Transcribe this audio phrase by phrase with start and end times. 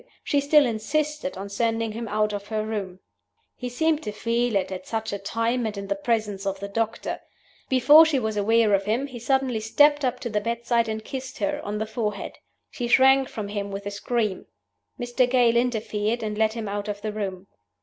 [0.23, 3.01] She still insisted on sending him out of her room.
[3.55, 6.67] He seemed to feel it at such a time, and in the presence of the
[6.67, 7.19] doctor.
[7.69, 11.37] Before she was aware of him, he suddenly stepped up to the bedside and kissed
[11.37, 12.39] her on the forehead.
[12.71, 14.47] She shrank from him with a scream.
[14.99, 15.29] Mr.
[15.29, 17.45] Gale interfered, and led him out of the room.